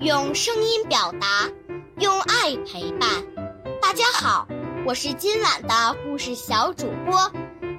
[0.00, 1.50] 用声音表达，
[1.98, 3.22] 用爱陪伴。
[3.82, 4.48] 大家好，
[4.86, 7.30] 我是今晚的故事小主播，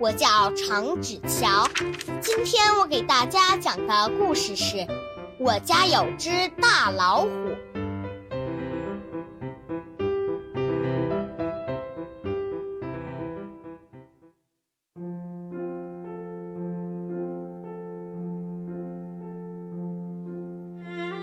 [0.00, 1.68] 我叫常芷乔。
[2.20, 4.76] 今天我给大家讲的故事是
[5.38, 7.28] 《我家有只大老虎》。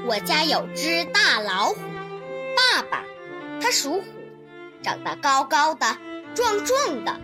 [0.08, 1.80] 我家有只大老虎，
[2.56, 3.04] 爸爸，
[3.60, 4.04] 它属虎，
[4.84, 5.98] 长得高高的、
[6.36, 7.20] 壮壮的，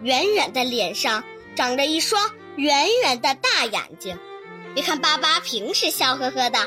[0.00, 1.24] 圆圆的脸上
[1.56, 4.16] 长着一双圆圆的大眼睛。
[4.74, 6.58] 别看爸爸平时笑呵呵的，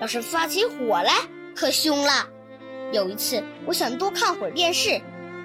[0.00, 1.14] 要是发起火来
[1.56, 2.28] 可凶了。
[2.92, 5.00] 有一次，我想多看会儿电视，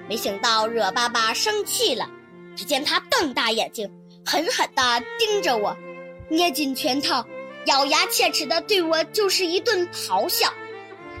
[0.08, 2.08] 没想到惹爸爸生气了。
[2.54, 3.90] 只见他瞪大眼睛，
[4.24, 5.76] 狠狠地盯着我，
[6.28, 7.24] 捏紧拳头。
[7.68, 10.50] 咬牙切齿的对我就是一顿咆哮，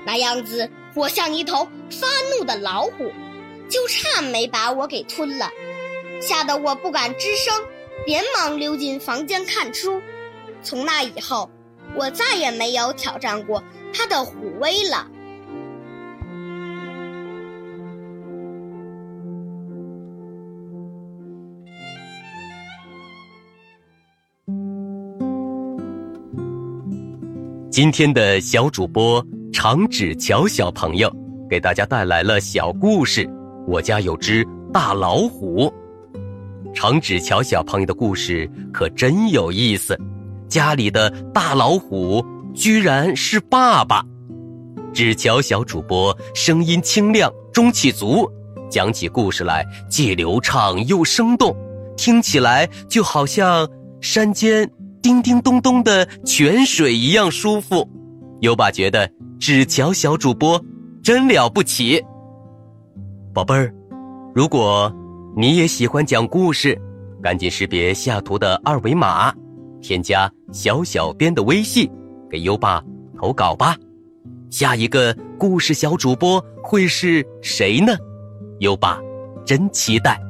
[0.06, 3.12] 那样子我像一头发怒的老虎，
[3.68, 5.50] 就差没把我给吞了，
[6.22, 7.54] 吓得我不敢吱声，
[8.06, 10.00] 连忙溜进房间看书。
[10.62, 11.50] 从那以后，
[11.94, 15.06] 我再也没有挑战过他的虎威了。
[27.80, 31.08] 今天的小主播常芷乔小朋友
[31.48, 33.24] 给大家带来了小故事。
[33.68, 35.72] 我家有只大老虎。
[36.74, 39.96] 常芷乔小朋友的故事可真有意思，
[40.48, 42.20] 家里的大老虎
[42.52, 44.04] 居然是爸爸。
[44.92, 48.28] 芷乔小主播声音清亮，中气足，
[48.68, 51.56] 讲起故事来既流畅又生动，
[51.96, 53.70] 听起来就好像
[54.00, 54.68] 山间。
[55.08, 57.88] 叮叮咚咚的泉水一样舒服，
[58.40, 59.10] 优爸觉得
[59.40, 60.62] 纸桥小主播
[61.02, 62.04] 真了不起。
[63.32, 63.72] 宝贝儿，
[64.34, 64.94] 如果
[65.34, 66.78] 你也喜欢讲故事，
[67.22, 69.32] 赶紧识别下图的二维码，
[69.80, 71.90] 添加小小编的微信，
[72.28, 72.84] 给优爸
[73.18, 73.74] 投稿吧。
[74.50, 77.96] 下一个故事小主播会是谁呢？
[78.58, 79.00] 优爸
[79.46, 80.20] 真期待。